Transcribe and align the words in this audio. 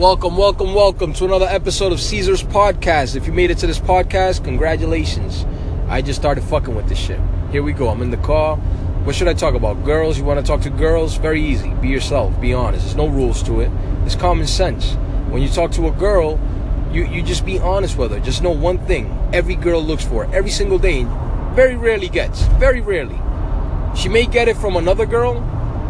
Welcome, 0.00 0.38
welcome, 0.38 0.72
welcome 0.72 1.12
to 1.12 1.26
another 1.26 1.44
episode 1.44 1.92
of 1.92 2.00
Caesar's 2.00 2.42
Podcast. 2.42 3.16
If 3.16 3.26
you 3.26 3.34
made 3.34 3.50
it 3.50 3.58
to 3.58 3.66
this 3.66 3.78
podcast, 3.78 4.42
congratulations. 4.42 5.44
I 5.88 6.00
just 6.00 6.18
started 6.18 6.42
fucking 6.42 6.74
with 6.74 6.88
this 6.88 6.98
shit. 6.98 7.20
Here 7.52 7.62
we 7.62 7.74
go. 7.74 7.90
I'm 7.90 8.00
in 8.00 8.10
the 8.10 8.16
car. 8.16 8.56
What 8.56 9.14
should 9.14 9.28
I 9.28 9.34
talk 9.34 9.54
about? 9.54 9.84
Girls? 9.84 10.16
You 10.16 10.24
want 10.24 10.40
to 10.40 10.46
talk 10.46 10.62
to 10.62 10.70
girls? 10.70 11.18
Very 11.18 11.44
easy. 11.44 11.68
Be 11.82 11.88
yourself. 11.88 12.40
Be 12.40 12.54
honest. 12.54 12.84
There's 12.86 12.96
no 12.96 13.08
rules 13.08 13.42
to 13.42 13.60
it. 13.60 13.70
It's 14.06 14.14
common 14.14 14.46
sense. 14.46 14.94
When 15.28 15.42
you 15.42 15.50
talk 15.50 15.70
to 15.72 15.88
a 15.88 15.90
girl, 15.90 16.40
you, 16.90 17.04
you 17.04 17.22
just 17.22 17.44
be 17.44 17.58
honest 17.58 17.98
with 17.98 18.12
her. 18.12 18.20
Just 18.20 18.42
know 18.42 18.52
one 18.52 18.78
thing 18.86 19.14
every 19.34 19.54
girl 19.54 19.84
looks 19.84 20.02
for 20.02 20.24
every 20.34 20.50
single 20.50 20.78
day. 20.78 21.04
Very 21.52 21.76
rarely 21.76 22.08
gets. 22.08 22.44
Very 22.56 22.80
rarely. 22.80 23.20
She 23.94 24.08
may 24.08 24.24
get 24.24 24.48
it 24.48 24.56
from 24.56 24.76
another 24.76 25.04
girl, 25.04 25.42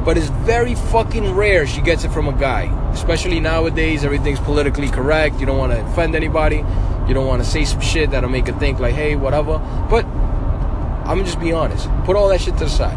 but 0.04 0.16
it's 0.16 0.28
very 0.28 0.74
fucking 0.74 1.32
rare 1.34 1.66
she 1.66 1.80
gets 1.82 2.04
it 2.04 2.10
from 2.10 2.28
a 2.28 2.32
guy. 2.32 2.64
Especially 2.92 3.38
nowadays, 3.38 4.04
everything's 4.04 4.40
politically 4.40 4.88
correct. 4.88 5.38
You 5.38 5.46
don't 5.46 5.58
want 5.58 5.72
to 5.72 5.84
offend 5.86 6.14
anybody. 6.14 6.64
You 7.06 7.14
don't 7.14 7.26
want 7.26 7.42
to 7.42 7.48
say 7.48 7.64
some 7.64 7.80
shit 7.80 8.10
that'll 8.10 8.30
make 8.30 8.46
her 8.46 8.58
think 8.58 8.78
like, 8.80 8.94
hey, 8.94 9.16
whatever. 9.16 9.58
But 9.90 10.04
I'm 10.06 11.16
gonna 11.16 11.24
just 11.24 11.40
be 11.40 11.52
honest. 11.52 11.88
Put 12.04 12.16
all 12.16 12.28
that 12.28 12.40
shit 12.40 12.54
to 12.58 12.64
the 12.64 12.70
side. 12.70 12.96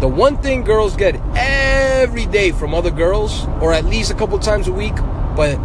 The 0.00 0.08
one 0.08 0.38
thing 0.38 0.64
girls 0.64 0.96
get 0.96 1.20
every 1.36 2.26
day 2.26 2.50
from 2.52 2.74
other 2.74 2.90
girls, 2.90 3.46
or 3.60 3.72
at 3.72 3.84
least 3.84 4.10
a 4.10 4.14
couple 4.14 4.38
times 4.38 4.66
a 4.66 4.72
week, 4.72 4.96
but 5.36 5.58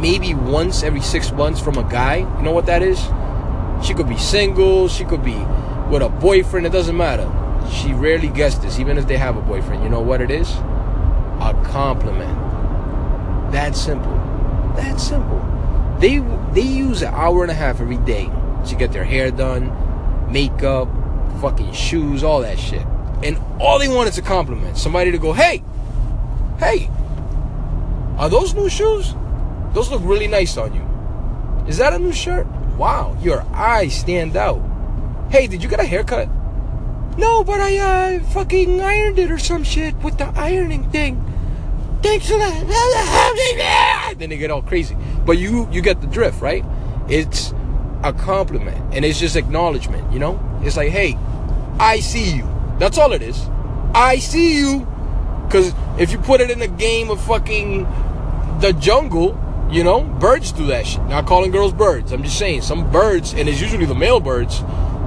maybe 0.00 0.34
once 0.34 0.82
every 0.82 1.02
six 1.02 1.30
months 1.30 1.60
from 1.60 1.76
a 1.76 1.84
guy, 1.84 2.16
you 2.16 2.42
know 2.42 2.52
what 2.52 2.66
that 2.66 2.82
is? 2.82 2.98
She 3.86 3.92
could 3.94 4.08
be 4.08 4.16
single, 4.16 4.88
she 4.88 5.04
could 5.04 5.22
be 5.22 5.36
with 5.90 6.02
a 6.02 6.08
boyfriend, 6.08 6.66
it 6.66 6.72
doesn't 6.72 6.96
matter 6.96 7.30
she 7.70 7.92
rarely 7.92 8.28
gets 8.28 8.56
this, 8.56 8.78
even 8.78 8.98
if 8.98 9.06
they 9.06 9.16
have 9.16 9.36
a 9.36 9.42
boyfriend. 9.42 9.82
You 9.82 9.88
know 9.88 10.00
what 10.00 10.20
it 10.20 10.30
is? 10.30 10.50
A 10.50 11.60
compliment. 11.64 12.36
That 13.52 13.76
simple. 13.76 14.14
That 14.76 14.98
simple. 14.98 15.40
They 15.98 16.18
they 16.52 16.66
use 16.66 17.02
an 17.02 17.12
hour 17.14 17.42
and 17.42 17.50
a 17.50 17.54
half 17.54 17.80
every 17.80 17.98
day 17.98 18.30
to 18.66 18.74
get 18.76 18.92
their 18.92 19.04
hair 19.04 19.30
done, 19.30 19.70
makeup, 20.32 20.88
fucking 21.40 21.72
shoes, 21.72 22.22
all 22.22 22.40
that 22.40 22.58
shit. 22.58 22.86
And 23.22 23.38
all 23.60 23.78
they 23.78 23.88
want 23.88 24.08
is 24.08 24.18
a 24.18 24.22
compliment. 24.22 24.76
Somebody 24.76 25.12
to 25.12 25.18
go, 25.18 25.32
hey, 25.32 25.62
hey, 26.58 26.90
are 28.18 28.28
those 28.28 28.54
new 28.54 28.68
shoes? 28.68 29.14
Those 29.74 29.90
look 29.90 30.02
really 30.04 30.26
nice 30.26 30.56
on 30.56 30.74
you. 30.74 31.68
Is 31.68 31.78
that 31.78 31.92
a 31.92 31.98
new 31.98 32.12
shirt? 32.12 32.46
Wow, 32.76 33.16
your 33.20 33.42
eyes 33.52 33.94
stand 33.94 34.36
out. 34.36 34.60
Hey, 35.30 35.46
did 35.46 35.62
you 35.62 35.68
get 35.68 35.80
a 35.80 35.84
haircut? 35.84 36.28
No, 37.18 37.44
but 37.44 37.60
I 37.60 37.78
uh, 37.78 38.20
fucking 38.30 38.80
ironed 38.80 39.18
it 39.18 39.30
or 39.30 39.38
some 39.38 39.64
shit 39.64 39.94
with 39.96 40.18
the 40.18 40.26
ironing 40.28 40.90
thing. 40.90 41.22
Thanks 42.02 42.28
for 42.28 42.38
that. 42.38 44.14
Then 44.18 44.30
they 44.30 44.36
get 44.36 44.50
all 44.50 44.62
crazy. 44.62 44.96
But 45.24 45.38
you 45.38 45.68
you 45.70 45.82
get 45.82 46.00
the 46.00 46.06
drift, 46.06 46.40
right? 46.40 46.64
It's 47.08 47.52
a 48.02 48.12
compliment 48.12 48.94
and 48.94 49.04
it's 49.04 49.20
just 49.20 49.36
acknowledgement, 49.36 50.12
you 50.12 50.18
know? 50.18 50.40
It's 50.62 50.76
like, 50.76 50.90
hey, 50.90 51.16
I 51.78 52.00
see 52.00 52.34
you. 52.34 52.48
That's 52.78 52.98
all 52.98 53.12
it 53.12 53.22
is. 53.22 53.46
I 53.94 54.18
see 54.18 54.58
you. 54.58 54.86
Cause 55.50 55.72
if 55.98 56.10
you 56.10 56.18
put 56.18 56.40
it 56.40 56.50
in 56.50 56.62
a 56.62 56.68
game 56.68 57.10
of 57.10 57.22
fucking 57.24 57.84
the 58.60 58.72
jungle, 58.72 59.38
you 59.70 59.84
know, 59.84 60.02
birds 60.02 60.52
do 60.52 60.66
that 60.66 60.86
shit. 60.86 61.02
Not 61.04 61.26
calling 61.26 61.50
girls 61.50 61.72
birds. 61.72 62.12
I'm 62.12 62.22
just 62.22 62.38
saying, 62.38 62.62
some 62.62 62.90
birds, 62.90 63.34
and 63.34 63.48
it's 63.48 63.60
usually 63.60 63.86
the 63.86 63.94
male 63.94 64.20
birds, 64.20 64.62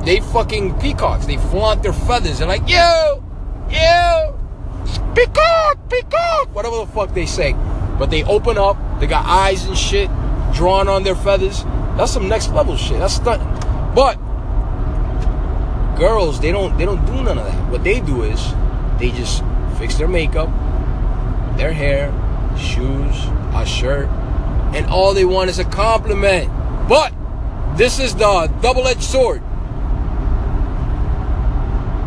they 0.06 0.20
fucking 0.20 0.80
peacocks. 0.80 1.25
They 1.25 1.38
flaunt 1.38 1.81
their 1.81 1.94
feathers. 1.94 2.39
They're 2.39 2.48
like, 2.48 2.70
yo, 2.70 3.23
yo, 3.70 4.39
peacock, 5.16 5.89
peacock, 5.89 6.53
whatever 6.53 6.78
the 6.78 6.88
fuck 6.88 7.14
they 7.14 7.25
say. 7.25 7.53
But 7.98 8.11
they 8.11 8.23
open 8.23 8.58
up. 8.58 8.78
They 9.00 9.08
got 9.08 9.26
eyes 9.26 9.66
and 9.66 9.78
shit 9.78 10.09
drawn 10.53 10.88
on 10.88 11.03
their 11.03 11.16
feathers. 11.16 11.64
That's 11.98 12.11
some 12.11 12.28
next 12.28 12.50
level 12.50 12.78
shit. 12.78 13.00
That's 13.00 13.16
stunning. 13.16 13.48
But 13.95 14.16
girls, 15.98 16.39
they 16.39 16.52
don't 16.52 16.77
they 16.77 16.86
don't 16.86 17.04
do 17.05 17.23
none 17.23 17.39
of 17.39 17.45
that. 17.45 17.72
What 17.72 17.83
they 17.83 17.99
do 17.99 18.23
is 18.23 18.54
they 18.99 19.10
just 19.11 19.43
fix 19.80 19.95
their 19.95 20.08
makeup, 20.08 20.49
their 21.58 21.73
hair, 21.73 22.14
shoes, 22.58 23.26
a 23.55 23.66
shirt, 23.66 24.08
and 24.76 24.86
all 24.87 25.14
they 25.14 25.26
want 25.26 25.49
is 25.49 25.58
a 25.58 25.66
compliment. 25.66 26.49
But 26.87 27.14
this 27.76 27.99
is 27.99 28.14
the 28.16 28.48
double-edged 28.61 29.02
sword 29.02 29.42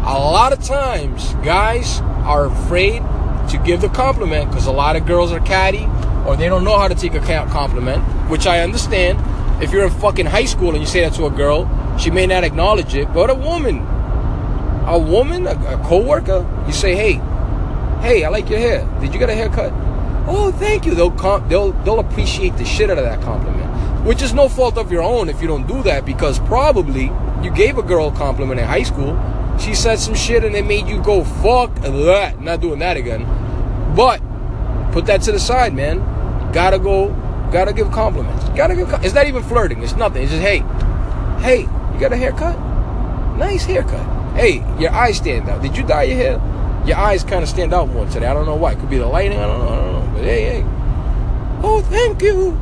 a 0.08 0.16
lot 0.18 0.54
of 0.54 0.64
times 0.64 1.34
guys 1.44 2.00
are 2.24 2.46
afraid 2.46 3.02
to 3.50 3.60
give 3.62 3.82
the 3.82 3.90
compliment 3.90 4.48
because 4.48 4.66
a 4.66 4.72
lot 4.72 4.96
of 4.96 5.04
girls 5.04 5.30
are 5.32 5.40
catty 5.40 5.84
or 6.26 6.34
they 6.34 6.48
don't 6.48 6.64
know 6.64 6.78
how 6.78 6.88
to 6.88 6.94
take 6.94 7.12
a 7.12 7.20
compliment, 7.20 8.02
which 8.30 8.46
I 8.46 8.60
understand. 8.60 9.18
If 9.62 9.70
you're 9.70 9.84
in 9.84 9.90
fucking 9.90 10.24
high 10.24 10.46
school 10.46 10.70
and 10.70 10.78
you 10.78 10.86
say 10.86 11.02
that 11.02 11.12
to 11.16 11.26
a 11.26 11.30
girl, 11.30 11.68
she 11.98 12.10
may 12.10 12.26
not 12.26 12.42
acknowledge 12.42 12.94
it. 12.94 13.12
But 13.12 13.28
a 13.28 13.34
woman, 13.34 13.80
a 14.86 14.98
woman, 14.98 15.46
a, 15.46 15.50
a 15.50 15.84
co-worker, 15.84 16.46
you 16.66 16.72
say, 16.72 16.96
"Hey, 16.96 17.20
hey, 18.00 18.24
I 18.24 18.30
like 18.30 18.48
your 18.48 18.60
hair. 18.60 18.88
Did 19.00 19.12
you 19.12 19.18
get 19.18 19.28
a 19.28 19.34
haircut?" 19.34 19.74
Oh, 20.26 20.50
thank 20.52 20.86
you. 20.86 20.94
They'll 20.94 21.10
they'll 21.48 21.72
they'll 21.84 22.00
appreciate 22.00 22.56
the 22.56 22.64
shit 22.64 22.88
out 22.88 22.96
of 22.96 23.04
that 23.04 23.20
compliment, 23.20 24.06
which 24.06 24.22
is 24.22 24.32
no 24.32 24.48
fault 24.48 24.78
of 24.78 24.90
your 24.90 25.02
own 25.02 25.28
if 25.28 25.42
you 25.42 25.48
don't 25.48 25.66
do 25.66 25.82
that 25.82 26.06
because 26.06 26.38
probably 26.38 27.12
you 27.42 27.50
gave 27.50 27.76
a 27.76 27.82
girl 27.82 28.08
a 28.08 28.12
compliment 28.12 28.58
in 28.58 28.66
high 28.66 28.84
school 28.84 29.18
she 29.58 29.74
said 29.74 29.98
some 29.98 30.14
shit 30.14 30.44
and 30.44 30.54
it 30.54 30.64
made 30.64 30.86
you 30.86 31.02
go, 31.02 31.24
fuck 31.24 31.74
that. 31.76 32.40
Not 32.40 32.60
doing 32.60 32.78
that 32.78 32.96
again. 32.96 33.24
But 33.94 34.20
put 34.92 35.06
that 35.06 35.22
to 35.22 35.32
the 35.32 35.40
side, 35.40 35.74
man. 35.74 35.98
Gotta 36.52 36.78
go, 36.78 37.08
gotta 37.52 37.72
give 37.72 37.90
compliments. 37.90 38.48
Gotta 38.50 38.74
give, 38.74 38.92
it's 39.04 39.14
not 39.14 39.26
even 39.26 39.42
flirting. 39.42 39.82
It's 39.82 39.96
nothing. 39.96 40.22
It's 40.22 40.32
just, 40.32 40.42
hey, 40.42 40.58
hey, 41.40 41.62
you 41.62 42.00
got 42.00 42.12
a 42.12 42.16
haircut? 42.16 42.58
Nice 43.36 43.64
haircut. 43.64 44.34
Hey, 44.34 44.64
your 44.78 44.90
eyes 44.92 45.16
stand 45.16 45.48
out. 45.48 45.62
Did 45.62 45.76
you 45.76 45.84
dye 45.84 46.04
your 46.04 46.16
hair? 46.16 46.84
Your 46.86 46.96
eyes 46.96 47.24
kind 47.24 47.42
of 47.42 47.48
stand 47.48 47.74
out 47.74 47.88
more 47.88 48.06
today. 48.06 48.26
I 48.26 48.34
don't 48.34 48.46
know 48.46 48.56
why. 48.56 48.72
It 48.72 48.78
could 48.78 48.90
be 48.90 48.98
the 48.98 49.06
lighting. 49.06 49.38
I 49.38 49.46
don't 49.46 49.58
know. 49.58 49.68
I 49.68 49.76
don't 49.76 49.92
know. 49.92 50.12
But 50.14 50.24
hey, 50.24 50.42
hey. 50.44 50.64
Oh, 51.62 51.82
thank 51.82 52.22
you, 52.22 52.52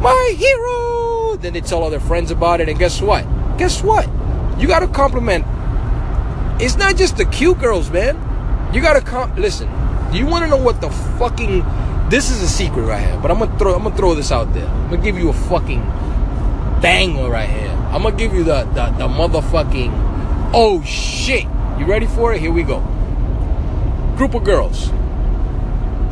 my 0.00 0.34
hero. 0.36 1.36
Then 1.36 1.52
they 1.52 1.60
tell 1.60 1.82
all 1.82 1.90
their 1.90 2.00
friends 2.00 2.30
about 2.30 2.60
it. 2.60 2.68
And 2.68 2.78
guess 2.78 3.02
what? 3.02 3.24
Guess 3.58 3.82
what? 3.82 4.08
You 4.58 4.66
got 4.66 4.80
to 4.80 4.88
compliment 4.88 5.44
it's 6.60 6.76
not 6.76 6.96
just 6.96 7.16
the 7.16 7.24
cute 7.26 7.58
girls, 7.58 7.90
man. 7.90 8.16
You 8.74 8.80
gotta 8.80 9.00
come. 9.00 9.34
Listen, 9.36 9.68
do 10.12 10.18
you 10.18 10.26
want 10.26 10.44
to 10.44 10.50
know 10.50 10.56
what 10.56 10.80
the 10.80 10.90
fucking? 11.18 11.64
This 12.08 12.30
is 12.30 12.42
a 12.42 12.48
secret 12.48 12.82
right 12.82 13.04
here, 13.04 13.18
but 13.20 13.30
I'm 13.30 13.38
gonna 13.38 13.58
throw. 13.58 13.74
I'm 13.74 13.82
gonna 13.82 13.96
throw 13.96 14.14
this 14.14 14.32
out 14.32 14.52
there. 14.54 14.66
I'm 14.66 14.90
gonna 14.90 15.02
give 15.02 15.18
you 15.18 15.28
a 15.28 15.32
fucking 15.32 15.80
banger 16.80 17.28
right 17.28 17.48
here. 17.48 17.70
I'm 17.90 18.02
gonna 18.02 18.16
give 18.16 18.32
you 18.32 18.44
the 18.44 18.64
the, 18.64 18.86
the 18.98 19.08
motherfucking. 19.08 20.50
Oh 20.54 20.82
shit! 20.82 21.44
You 21.78 21.84
ready 21.84 22.06
for 22.06 22.32
it? 22.32 22.40
Here 22.40 22.52
we 22.52 22.62
go. 22.62 22.80
Group 24.16 24.34
of 24.34 24.44
girls. 24.44 24.90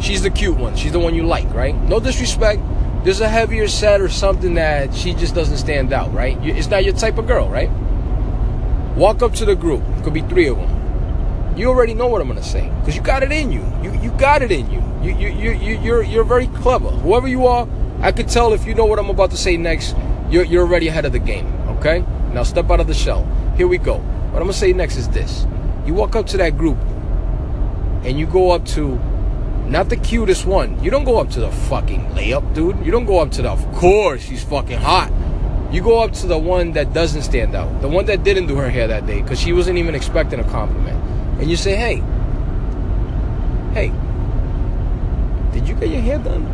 She's 0.01 0.23
the 0.23 0.31
cute 0.31 0.59
one. 0.59 0.77
She's 0.77 0.93
the 0.93 0.99
one 0.99 1.15
you 1.15 1.23
like, 1.23 1.53
right? 1.55 1.75
No 1.75 2.01
disrespect. 2.01 2.61
There's 3.05 3.21
a 3.21 3.29
heavier 3.29 3.69
set 3.69 4.01
or 4.01 4.09
something 4.09 4.55
that 4.55 4.95
she 4.95 5.15
just 5.15 5.35
doesn't 5.35 5.59
stand 5.59 5.93
out, 5.93 6.13
right? 6.13 6.37
It's 6.43 6.69
not 6.69 6.85
your 6.85 6.95
type 6.95 7.19
of 7.19 7.27
girl, 7.27 7.49
right? 7.49 7.71
Walk 8.97 9.23
up 9.23 9.33
to 9.35 9.45
the 9.45 9.57
group. 9.57 9.83
Could 10.05 10.15
be 10.15 10.23
three 10.23 10.47
of 10.47 10.57
them. 10.57 11.57
You 11.57 11.69
already 11.69 11.95
know 11.95 12.07
what 12.07 12.21
I'm 12.21 12.29
gonna 12.29 12.43
say 12.43 12.71
because 12.81 12.95
you 12.95 13.03
got 13.03 13.23
it 13.23 13.33
in 13.33 13.51
you. 13.51 13.65
You 13.83 13.93
you 14.01 14.11
got 14.13 14.43
it 14.43 14.53
in 14.53 14.71
you. 14.71 14.83
You 15.03 15.17
you 15.17 15.29
you 15.29 15.51
you 15.53 15.79
you're 15.81 16.03
you're 16.03 16.25
very 16.25 16.47
clever. 16.49 16.91
Whoever 16.91 17.29
you 17.29 17.47
are, 17.47 17.69
I 18.01 18.13
could 18.13 18.29
tell 18.29 18.53
if 18.53 18.67
you 18.67 18.75
know 18.75 18.85
what 18.85 18.99
I'm 18.99 19.11
about 19.11 19.31
to 19.33 19.37
say 19.37 19.57
next. 19.57 19.97
You're 20.31 20.45
you're 20.45 20.63
already 20.63 20.89
ahead 20.89 21.05
of 21.05 21.13
the 21.13 21.19
game. 21.19 21.47
Okay. 21.79 22.05
Now 22.33 22.43
step 22.43 22.71
out 22.71 22.81
of 22.81 22.87
the 22.87 22.95
shell. 22.95 23.25
Here 23.57 23.69
we 23.69 23.79
go. 23.79 23.99
What 23.99 24.41
I'm 24.41 24.45
gonna 24.45 24.53
say 24.53 24.73
next 24.73 24.97
is 24.97 25.09
this. 25.09 25.47
You 25.87 25.95
walk 25.95 26.17
up 26.17 26.27
to 26.29 26.37
that 26.39 26.57
group 26.57 26.79
and 28.05 28.19
you 28.19 28.27
go 28.27 28.51
up 28.51 28.65
to 28.67 28.99
not 29.67 29.89
the 29.89 29.97
cutest 29.97 30.45
one. 30.47 30.83
You 30.83 30.91
don't 30.91 31.05
go 31.05 31.19
up 31.19 31.31
to 31.31 31.41
the 31.41 31.51
fucking 31.51 32.07
layup, 32.11 32.55
dude. 32.55 32.85
You 32.85 32.93
don't 32.93 33.07
go 33.07 33.19
up 33.19 33.31
to 33.33 33.43
the, 33.43 33.51
of 33.51 33.65
course, 33.73 34.23
she's 34.23 34.45
fucking 34.45 34.79
hot. 34.79 35.11
You 35.71 35.83
go 35.83 35.99
up 36.03 36.13
to 36.13 36.27
the 36.27 36.39
one 36.39 36.73
that 36.73 36.93
doesn't 36.93 37.23
stand 37.23 37.55
out, 37.55 37.81
the 37.81 37.89
one 37.89 38.07
that 38.07 38.23
didn't 38.23 38.47
do 38.47 38.57
her 38.57 38.71
hair 38.71 38.87
that 38.87 39.07
day 39.07 39.23
because 39.23 39.41
she 39.41 39.53
wasn't 39.53 39.79
even 39.79 39.95
expecting 39.95 40.39
a 40.39 40.45
compliment, 40.45 41.03
and 41.41 41.51
you 41.51 41.57
say, 41.57 41.75
"Hey, 41.75 42.03
hey, 43.73 43.93
did 45.53 45.69
you 45.69 45.75
get 45.75 45.89
your 45.89 46.01
hair 46.01 46.19
done?" 46.19 46.45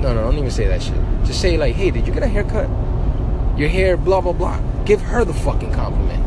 No, 0.00 0.14
no, 0.14 0.22
don't 0.22 0.38
even 0.38 0.50
say 0.50 0.66
that 0.66 0.82
shit. 0.82 0.94
Just 1.24 1.40
say 1.40 1.58
like, 1.58 1.74
"Hey, 1.74 1.90
did 1.90 2.06
you 2.06 2.12
get 2.12 2.22
a 2.22 2.28
haircut? 2.28 2.68
Your 3.58 3.68
hair, 3.68 3.96
blah 3.96 4.20
blah 4.20 4.32
blah." 4.32 4.58
Give 4.86 5.00
her 5.02 5.24
the 5.24 5.34
fucking 5.34 5.72
compliment. 5.72 6.24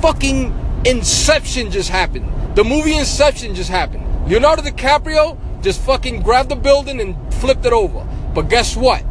Fucking 0.00 0.52
Inception 0.84 1.72
just 1.72 1.90
happened. 1.90 2.30
The 2.54 2.62
movie 2.62 2.96
Inception 2.96 3.54
just 3.54 3.70
happened. 3.70 4.04
Leonardo 4.28 4.62
DiCaprio 4.62 5.36
just 5.62 5.80
fucking 5.80 6.22
grabbed 6.22 6.48
the 6.48 6.56
building 6.56 7.00
and 7.00 7.16
flipped 7.34 7.66
it 7.66 7.72
over. 7.72 8.06
But 8.34 8.48
guess 8.48 8.76
what? 8.76 9.02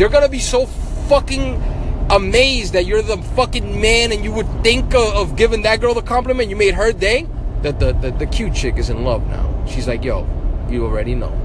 They're 0.00 0.08
gonna 0.08 0.30
be 0.30 0.38
so 0.38 0.64
fucking 1.10 1.62
amazed 2.08 2.72
that 2.72 2.86
you're 2.86 3.02
the 3.02 3.18
fucking 3.18 3.82
man 3.82 4.12
and 4.12 4.24
you 4.24 4.32
would 4.32 4.48
think 4.62 4.94
of, 4.94 5.14
of 5.14 5.36
giving 5.36 5.60
that 5.64 5.82
girl 5.82 5.92
the 5.92 6.00
compliment 6.00 6.48
you 6.48 6.56
made 6.56 6.72
her 6.72 6.90
day 6.90 7.28
that 7.60 7.78
the, 7.78 7.92
the, 7.92 8.10
the 8.12 8.26
cute 8.26 8.54
chick 8.54 8.78
is 8.78 8.88
in 8.88 9.04
love 9.04 9.26
now. 9.26 9.62
She's 9.68 9.86
like, 9.86 10.02
yo, 10.02 10.26
you 10.70 10.86
already 10.86 11.14
know. 11.14 11.39